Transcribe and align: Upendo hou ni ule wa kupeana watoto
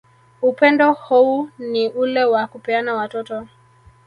Upendo 0.41 0.93
hou 0.93 1.49
ni 1.59 1.89
ule 1.89 2.23
wa 2.25 2.47
kupeana 2.47 2.93
watoto 2.95 3.47